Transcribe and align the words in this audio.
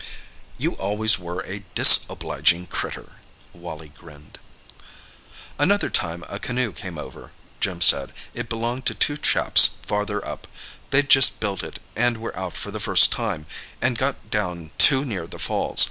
"You 0.57 0.73
always 0.77 1.19
were 1.19 1.41
a 1.45 1.63
disobliging 1.75 2.65
critter," 2.65 3.17
Wally 3.53 3.89
grinned. 3.89 4.39
"Another 5.59 5.91
time 5.91 6.23
a 6.27 6.39
canoe 6.39 6.71
came 6.73 6.97
over," 6.97 7.33
Jim 7.59 7.81
said. 7.81 8.11
"It 8.33 8.49
belonged 8.49 8.87
to 8.87 8.95
two 8.95 9.15
chaps 9.15 9.69
farther 9.85 10.25
up—they'd 10.27 11.07
just 11.07 11.39
built 11.39 11.61
it, 11.61 11.77
and 11.95 12.17
were 12.17 12.35
out 12.35 12.53
for 12.53 12.71
the 12.71 12.79
first 12.79 13.11
time, 13.11 13.45
and 13.79 13.95
got 13.95 14.31
down 14.31 14.71
too 14.79 15.05
near 15.05 15.27
the 15.27 15.37
falls. 15.37 15.79